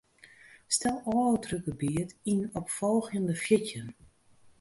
Stel 0.75 0.97
ôfdrukgebiet 1.17 2.09
yn 2.31 2.41
op 2.59 2.67
folgjende 2.77 3.35
fjirtjin. 3.43 3.89